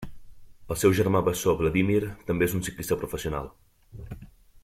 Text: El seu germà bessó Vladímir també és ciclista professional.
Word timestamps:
El 0.75 0.79
seu 0.83 0.95
germà 0.99 1.21
bessó 1.27 1.53
Vladímir 1.59 1.99
també 2.31 2.47
és 2.49 2.57
ciclista 2.71 2.99
professional. 3.05 3.53